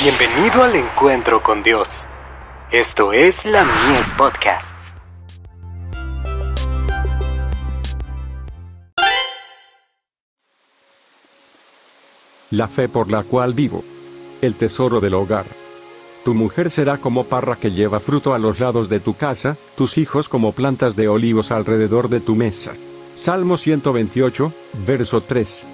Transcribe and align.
Bienvenido 0.00 0.62
al 0.62 0.76
encuentro 0.76 1.42
con 1.42 1.64
Dios. 1.64 2.06
Esto 2.70 3.12
es 3.12 3.44
la 3.44 3.64
Mies 3.64 4.08
Podcasts. 4.10 4.96
La 12.52 12.68
fe 12.68 12.88
por 12.88 13.10
la 13.10 13.24
cual 13.24 13.54
vivo. 13.54 13.82
El 14.40 14.54
tesoro 14.54 15.00
del 15.00 15.14
hogar. 15.14 15.46
Tu 16.24 16.32
mujer 16.32 16.70
será 16.70 16.98
como 16.98 17.24
parra 17.24 17.56
que 17.56 17.72
lleva 17.72 17.98
fruto 17.98 18.34
a 18.34 18.38
los 18.38 18.60
lados 18.60 18.88
de 18.88 19.00
tu 19.00 19.16
casa, 19.16 19.56
tus 19.76 19.98
hijos 19.98 20.28
como 20.28 20.52
plantas 20.52 20.94
de 20.94 21.08
olivos 21.08 21.50
alrededor 21.50 22.08
de 22.08 22.20
tu 22.20 22.36
mesa. 22.36 22.72
Salmo 23.14 23.56
128, 23.56 24.52
verso 24.86 25.22
3. 25.22 25.66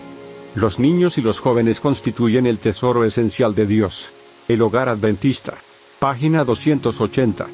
Los 0.55 0.79
niños 0.79 1.19
y 1.19 1.21
los 1.21 1.41
jóvenes 1.41 1.81
constituyen 1.81 2.47
el 2.47 2.59
tesoro 2.61 3.05
esencial 3.05 3.57
de 3.57 3.67
Dios. 3.67 4.13
El 4.47 4.61
hogar 4.61 4.91
adventista. 4.91 5.55
Página 5.99 6.45
280. 6.45 7.47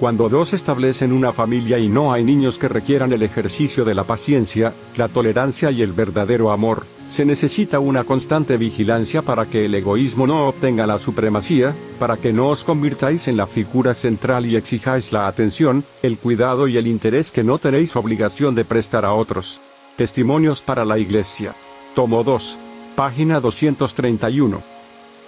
Cuando 0.00 0.28
dos 0.28 0.54
establecen 0.54 1.12
una 1.12 1.32
familia 1.32 1.78
y 1.78 1.88
no 1.88 2.12
hay 2.12 2.24
niños 2.24 2.58
que 2.58 2.66
requieran 2.66 3.12
el 3.12 3.22
ejercicio 3.22 3.84
de 3.84 3.94
la 3.94 4.02
paciencia, 4.04 4.74
la 4.96 5.06
tolerancia 5.06 5.70
y 5.70 5.82
el 5.82 5.92
verdadero 5.92 6.50
amor, 6.50 6.84
se 7.06 7.24
necesita 7.24 7.78
una 7.78 8.02
constante 8.02 8.56
vigilancia 8.56 9.22
para 9.22 9.46
que 9.46 9.66
el 9.66 9.74
egoísmo 9.76 10.26
no 10.26 10.48
obtenga 10.48 10.84
la 10.84 10.98
supremacía, 10.98 11.76
para 12.00 12.16
que 12.16 12.32
no 12.32 12.48
os 12.48 12.64
convirtáis 12.64 13.28
en 13.28 13.36
la 13.36 13.46
figura 13.46 13.94
central 13.94 14.46
y 14.46 14.56
exijáis 14.56 15.12
la 15.12 15.28
atención, 15.28 15.84
el 16.02 16.18
cuidado 16.18 16.66
y 16.66 16.76
el 16.76 16.88
interés 16.88 17.30
que 17.30 17.44
no 17.44 17.58
tenéis 17.58 17.94
obligación 17.94 18.56
de 18.56 18.64
prestar 18.64 19.04
a 19.04 19.12
otros. 19.12 19.60
Testimonios 19.94 20.60
para 20.60 20.84
la 20.84 20.98
Iglesia. 20.98 21.54
Tomo 21.94 22.24
2. 22.24 22.58
Página 22.96 23.38
231. 23.38 24.75